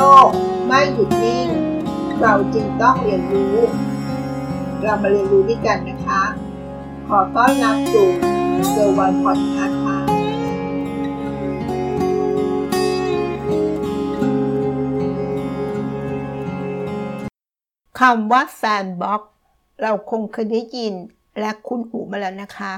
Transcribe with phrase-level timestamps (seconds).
[0.00, 0.28] โลก
[0.66, 1.48] ไม่หยุดนิ่ง
[2.20, 3.56] เราจึงต้องเรียนรู้
[4.82, 6.22] เรามาเรียนรู้ด้วยกันนะคะ
[7.08, 8.08] ขอต้อนรับสู่
[8.70, 9.98] เซอร์วันพอดคาส์ค่ะ
[18.00, 19.22] คำว่า sandbox
[19.82, 20.94] เราคงเคยได้ยิน
[21.40, 22.72] และคุ้นหูมาแล้วนะคะ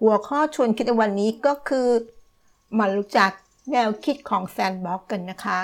[0.00, 1.88] หัวข้อชวนคิดในวันนี้ก็คือ
[2.78, 3.30] มารู้จัก
[3.72, 5.60] แนวคิดของ sandbox กันนะคะ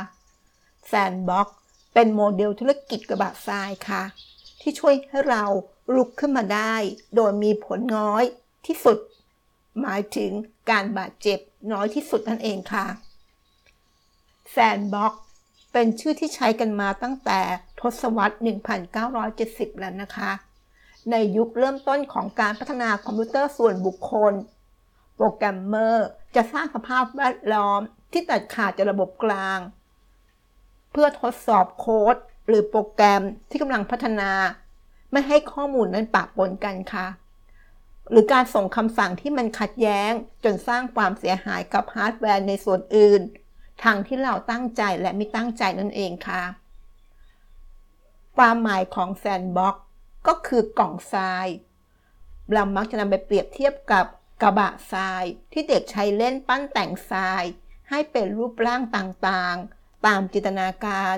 [0.88, 1.48] sandbox
[1.94, 4.02] เป็นโมเดลธุรกิจกระบะทรายค่ะ
[4.60, 5.44] ที่ช่วยให้เรา
[5.94, 6.74] ลุกขึ้นมาได้
[7.14, 8.24] โดยมีผลน้อย
[8.66, 8.98] ที่สุด
[9.80, 10.30] หมายถึง
[10.70, 11.38] การบาดเจ็บ
[11.72, 12.86] น้อยที่สุดนั่นเองค่ะ
[14.50, 15.12] sandbox
[15.72, 17.40] เป็นชื่อที่ใช้กันมาตั้งแต่
[17.80, 18.36] ทศวรรษ
[19.06, 20.30] 1970 แล้วนะคะ
[21.10, 24.32] ในยุคเริ่มต้นของการพัฒนาคอมพิวเตอร์ส่วนบุคคล
[25.16, 27.80] โปรแกรมเมอร์จะสร้างสภาพแวดล้อม
[28.12, 29.58] ที่ตัดขาดจากระบบกลาง
[30.90, 34.30] เพื่อทดสอบโค้ดหรือโปรแกรมที่กำลังพัฒนา
[35.12, 37.06] ไม่ให้ข้อมูลนั้นปะปนกันค่ะ
[38.10, 40.10] หรือการส่งคำสั่งที่มันขัดแย้ง
[40.44, 43.22] จนสร้างความเสียหายกับฮาร์ดแวร์ในส่วนอื่น
[43.82, 46.42] ทั้งที่เราตั้งใจและไม่ตั้งใจนั่นเองค่ะ
[48.36, 49.76] ความหมายของ sandbox
[50.26, 51.46] ก็คือกล่องทราย
[52.52, 54.06] เรามักจะนำไปเปรียบเทียบกับ
[54.42, 57.42] กระบะทรายที่เด็กใช้เล่นปั้นแต่งทราย
[57.90, 61.16] ให้เป็นรูปร่างต่างๆ ตามจินตนาการ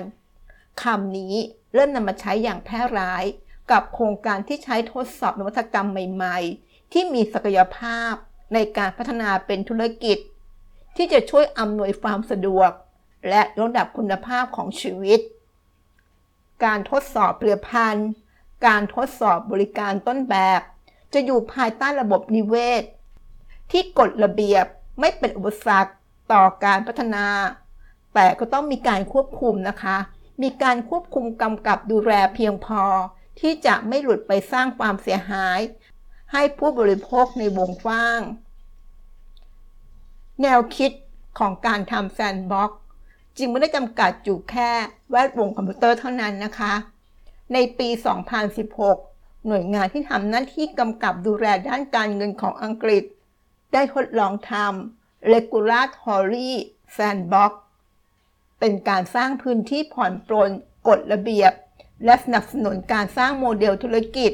[0.83, 1.35] คำนี้
[1.73, 3.23] เริ่มนำมาใช้อย่างแพร่หลาย
[3.71, 8.13] กับโครงการที่ใช้ทดสอบนวัตกรรมใหม่ ๆ ที่มีศักยภาพ
[8.53, 10.17] ในการพัฒนาเป็นธุรกิจ
[10.95, 12.71] ที่จะช่วยอำนวยความสะดวก
[13.29, 15.19] และลดระดับคุณภาพของชีวิต
[16.65, 18.09] การทดสอบเปลือพันธ์
[18.65, 20.61] การทดสอบบริการต้นแบบ
[21.13, 22.83] จะอยู่ภายใต้ระบบนิเวศ
[23.71, 24.65] ที่กฎระเบียบ
[24.99, 25.91] ไม่เป็นอุปสรรค
[26.31, 27.25] ต่อการพัฒนา
[28.13, 29.97] แต่ก็ต้องมีการควบคุมนะคะ
[30.43, 32.83] มีการควบคุมกำกับดูแลเพียงพอ
[33.39, 35.59] ที่จะไม่หลุดไปสร้างความเสียหาย
[36.31, 38.21] ให้ผู้บริโภคในวงกว้าง
[40.41, 40.91] แนวคิด
[41.39, 42.71] ของการทำแซนด์บ็อก
[43.37, 44.71] จึงไม่ได้จำกัดอยู่แค่
[45.11, 46.73] แวดวงคอมพิวเตอร์เท่านั้นนะคะ
[47.53, 47.89] ในปี
[48.67, 53.03] 2016 หน่วยงานที่ทำหน้าที่กำกับดูแลด้านการเงินของอังกฤษ
[53.73, 56.49] ได้ทดลองทำ Regulatory
[56.95, 57.51] Sandbox
[58.61, 60.49] เป็นการสร้างพื้นที่ผ่อนปลน
[60.87, 61.51] กฎระเบียบ
[62.05, 64.31] และสนับสนุนการสร้างโมเดลธุรกิจ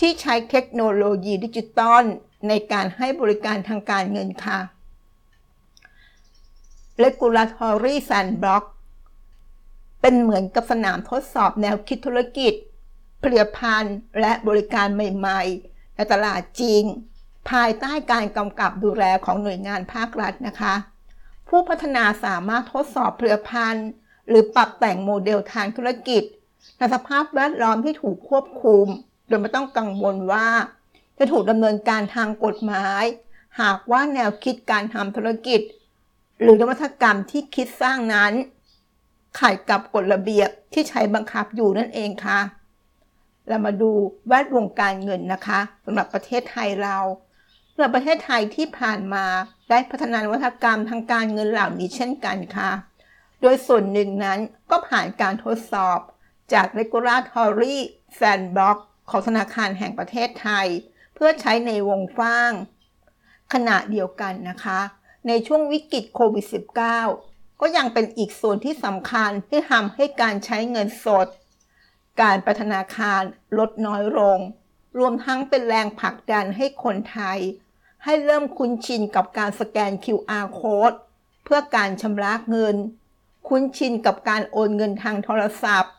[0.00, 2.04] ที่ใช้เทคโนโลยีดิจิตอล
[2.48, 4.60] ในการให้บริการทางการเงินค่ะ
[7.02, 8.64] Regulatory Sandbox
[10.00, 12.52] เป็นเหมือนกับสนามทดสอบแนวคิดธุรกิจ
[13.22, 16.82] ผลิตภัณฑ์และบริการใหม่ๆ ในตลาดจริง
[17.50, 20.74] ภายใต้การกำกับดูแลของหน่วยงานภาครัฐนะคะ
[21.48, 23.88] ผู้พัฒนาสามารถทดสอบผลิตภัณฑ์
[24.28, 26.22] หรือปรับแต่งโมเดลทางธุรกิจ
[26.78, 28.86] ในสภาพแวดล้อมที่ถูกควบคุม
[29.26, 30.48] โดยไม่ต้องกังวลว่า
[31.18, 33.04] จะถูกดำเนินการทางกฎหมาย
[33.60, 35.60] หากว่าแนวคิดการทำธุรกิจ
[36.40, 38.32] หรือนวัตกรรมที่คิดสร้างนั้น
[39.38, 42.40] ขัดกับกฎระเบียบที่ใช้บังคับอยู่นั่นเองค่ะ
[43.48, 43.90] เรามาดู
[44.28, 46.96] แวดวงการเงินนะคะสำหรับประเทศไทยเรา
[47.78, 49.26] สำหรับประเทศไทยที่ผ่านมา
[49.70, 52.70] ได้พัฒนานวัตกรรมทางการเงินเหล่านี้เช่นกันค่ะ
[53.40, 54.38] โดยส่วนหนึ่งนั้น
[54.70, 55.98] ก็ผ่านการทดสอบ
[56.52, 57.76] จาก Regulatory
[58.18, 58.76] Sandbox
[59.10, 60.66] ของธนาคารแห่งประเทศไทย
[61.14, 62.52] เพื่อใช้ในวงกว้าง
[63.52, 64.80] ขณะเดียวกันนะคะ
[65.26, 66.46] ในช่วงวิกฤตโควิด
[67.02, 71.26] -19 ก็ยังเป็นอีกส่วนที่สำคัญที่ทำให้การใช้เงินสด
[72.20, 73.22] การไปธนาคาร
[73.58, 74.38] ลดน้อยลง
[74.98, 77.40] รวมทั้งเป็นแรงผลักดันให้คนไทย
[78.08, 80.96] ให้เริ่มคุ้นชินกับการสแกน QR code
[81.44, 82.76] เพื่อการชำระเงิน
[83.48, 85.92] คุ้นชินกับการโอนเงินทางโทรศัพท์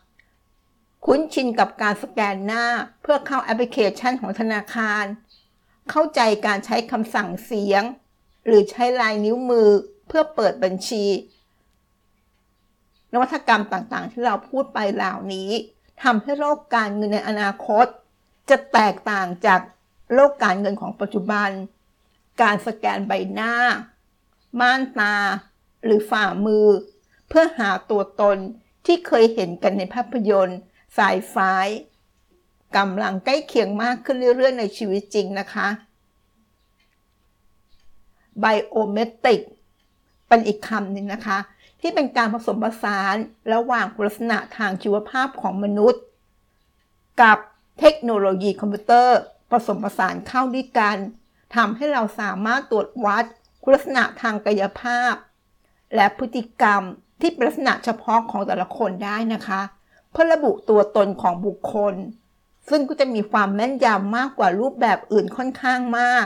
[1.05, 2.65] คุ้นชินกับการสแกนหน้า
[3.01, 5.03] เพื่อเข้าแอปพลิเคชันของธนาคาร
[5.89, 7.83] เข้าใจการใช้คำสั่งเสียง
[8.45, 9.69] หรือใช้ลายนิ้วมือ
[10.07, 11.05] เพื่อเปิดบัญชี
[13.13, 15.49] นวัตกรรมต่างๆ ที่เราพูดไปเหล่านี้
[16.03, 17.85] ทำให้โลกการเงินในอนาคต
[18.49, 19.59] จะแตกต่างจาก
[20.13, 21.49] โลกการเงินของปัจจุบัน
[22.41, 23.53] การสแกนใบหน้า
[24.59, 25.15] ม่านตา
[25.85, 26.67] หรือฝ่ามือ
[27.29, 28.37] เพื่อหาตัวตน
[28.85, 30.59] ที่เคยเห็นกันในภาพยนตร์
[30.97, 31.37] สายไฟ
[32.77, 35.67] กำลังใกล้เคียงมากขึ้นเรื่อยๆ ในชีวิตจริงนะคะ
[38.39, 39.41] ไบโอเมตริก
[40.27, 41.37] เป็นอีกคำหนึ่งนะคะ
[41.81, 43.15] ที่เป็นการผสมผสาน
[43.53, 46.01] ระหว่างลักษณะทางชีวภาพของมนุษย์
[47.21, 47.37] กับ
[47.79, 49.17] เทคโนโลยีคอมพิวเตอร์
[49.51, 50.97] ผสมผสานเข้าด้วยกัน
[51.55, 53.25] ทำให้เราสามารถตรวจวัด
[53.63, 55.13] คุณลักษณะทางกายภาพ
[55.95, 56.81] และพฤติกรรม
[57.21, 59.61] ที่เป็นลักษณะเฉพาะของแต่ละคนได้นะคะ
[60.11, 61.95] เพื่อระบุตัวตนของบุคคล
[62.69, 66.25] ซึ่งก็จะมีความแม่นยำมากกว่ารูปแบบอื่นค่อนข้างมาก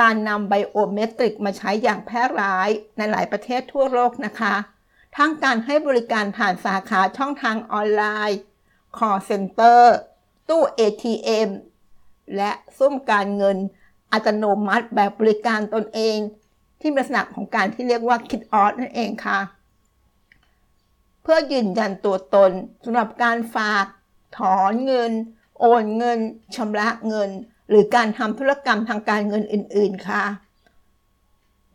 [0.00, 4.54] การนำไบโอเมตริกมาใช้อย่างแพร่หลายในหลายประเทศทั่วโลกนะคะ
[5.16, 8.38] ทั้งการให้บริการผ่านสาขาช่องทางออนไลน์
[8.96, 9.80] call center
[10.48, 11.50] ตู้ ATM
[12.36, 13.58] และซุ้มการเงิน
[14.12, 16.18] อัตโนมัติแบบบริการตนเอง
[16.80, 19.38] ที่มีลักษณะของการที่เรียกว่าคิดออสนั่นเองค่ะ
[21.22, 22.50] เพื่อยืนยันตัวตน
[22.84, 23.86] สำหรับการฝาก
[24.38, 25.12] ถอนเงิน
[25.60, 26.18] โอนเงิน
[26.56, 27.30] ชำระเงิน
[27.68, 30.24] หรือการทำธุรกรรมทางการเงินอื่น ๆ ค่ะ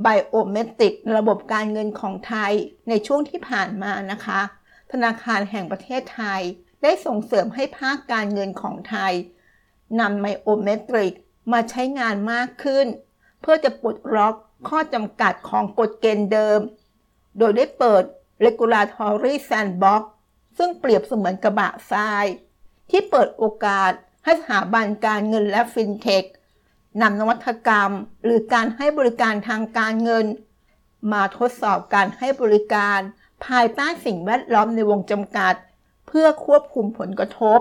[0.01, 2.53] ไบโอเมตริกระบบการเงินของไทย
[2.89, 4.41] ในช่วงที่ผ่านมานะคะ
[4.91, 6.41] ธนาคารแห่งประเทศไทย
[6.83, 9.13] ได้ส่งเสริมให้ภาคการเงินของไทย
[9.99, 11.13] นำไบโอเมตริก
[11.51, 12.87] มาใช้งานมากขึ้น
[13.41, 14.35] เพื่อจะปลดล็อก
[14.69, 16.59] ข้อจำกัดของกฎเกณฑ์เดิม
[17.37, 18.03] โดยได้เปิด
[18.45, 20.01] regulatory sandbox
[20.57, 22.25] ซึ่งเปรียบเสมือนกระบะทราย
[22.89, 23.91] ที่เปิดโอกาส
[24.23, 26.23] ให้สถาบันการเงินและฟินเทค
[27.01, 27.91] นำนวัตกรรม
[28.23, 30.25] หรือการให้บริการทางการเงิน
[31.11, 32.99] มาทดสอบการให้บริการ
[33.45, 35.53] ภายใต้สิ่งแวดล้อมในวงจำกัด
[36.07, 37.59] เพื่อควบคุมผลกระทบ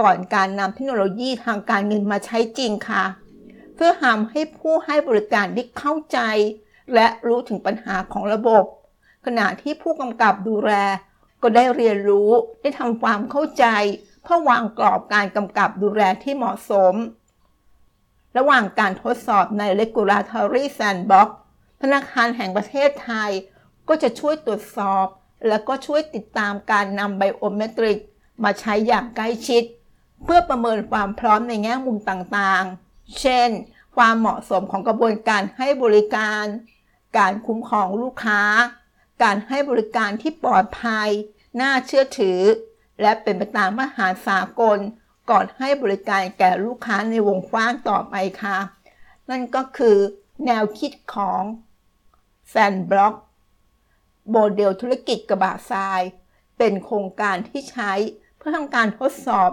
[0.00, 3.04] ก่อนการนำเทคโนโลยีทางการเงินมาใช้จริงค่ะ
[3.74, 6.18] เพื่อทำให้ผู้ให้บริการได้เข้าใจ
[6.94, 8.64] และรู้ถึงปัญหาของระบบ
[9.26, 10.72] ขณะที่ผู้กำกับดูแล
[11.42, 13.66] ก็ได้เรียนรู้ได้ทำความเข้าใจ
[14.22, 16.94] เพื่อวางกรอบการกำกับดูแลที่เหมาะสม
[18.38, 21.28] ระหว่างการทดสอบใน Regulatory Sandbox
[21.82, 23.30] ธนาคารแห่งประเทศไทย
[23.88, 25.06] ก็จะช่วยตรวจสอบ
[25.48, 27.98] และก็ช่วยติดตามการนำไบโอเมตริก
[28.44, 29.62] มาใช้อย่างใกล้ชิด
[30.24, 33.50] เพื่อประเมินความพร้อมในแง่มุมต่างๆ เช่น
[33.96, 36.44] ความเหมาะสมของกระบวนการให้บริการ
[37.18, 38.42] การคุ้มครองลูกค้า
[39.22, 41.08] การให้บริการที่ปลอดภัย
[41.60, 42.40] น่าเชื่อถือ
[43.00, 44.78] และเป็นไปตามมาตรฐานสากล
[45.30, 48.58] ก่อนให้บริการแก่ลูกค้าในวงกว้างต่อไปค่ะ
[49.30, 49.96] นั่นก็คือ
[50.46, 51.42] แนวคิดของ
[52.48, 53.14] แซนบล็อก
[54.30, 56.02] โมเดลธุรกิจกระบะทราย
[56.58, 57.92] เป็นโครงการที่ใช้
[58.36, 59.50] เพื่อทำการทดสอบ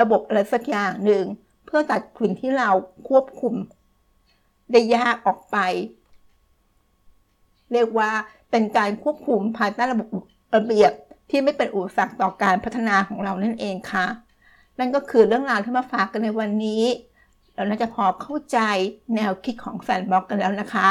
[0.00, 1.24] ระบบอะไรสักอย่างหนึ่ง
[1.66, 2.70] เพื่อตัดคุณที่เรา
[3.08, 3.54] ควบคุม
[4.72, 5.56] ได้ยากออกไป
[7.72, 8.10] เรียกว่า
[8.50, 10.08] เป็นการควบคุมภายใต้ระบบ
[10.56, 10.92] ระเบียบ
[11.30, 14.06] ที่ไม่เป็นอุปสรรคต่อการพัฒนาของเรานั่นเองค่ะ
[14.78, 16.84] นั่นก็คือเรื่องราวที่มาฝากกันในวันนี้
[17.54, 18.58] เราน่าจะพอเข้าใจ
[19.14, 20.88] แนวคิดของแซนบล็อกกันแล้วนะคะ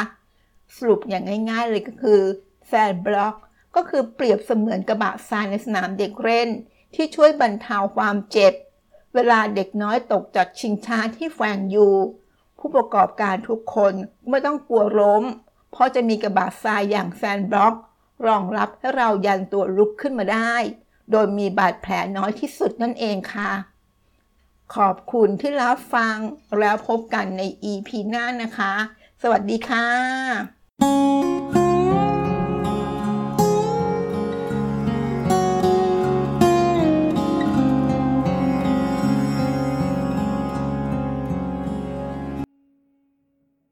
[0.76, 2.20] สรุปอย่างง่าย ๆ เลยก็คือ
[2.68, 3.36] แซนบล็อก
[3.76, 6.50] ก็คือเปรียบเสมือนกระบะทรายในสนามเด็กเล่น
[6.96, 8.54] ที่ช่วยบรรเทาความเจ็บ
[9.14, 11.94] เวลาเด็กน้อยตกจากชิงช้าที่แฝงอยู่
[12.60, 13.94] ผู้ประกอบการทุกคน
[14.30, 15.24] ไม่ต้องกลัวล้ม
[15.72, 17.76] เพราะจะมีกระบะทรายอย่างแซนบล็อก
[18.28, 20.54] รองรับให้เรายันตัวลุกขึ้นมาได้
[21.12, 23.52] โดยมีบาดแผลน้อยที่สุดนั่นเองค่ะ
[24.76, 26.16] ขอบคุณที่รับฟัง
[26.60, 28.74] แล้วพบกันใน EP หน้านะคะ
[29.22, 31.57] สวัสดีค่ะ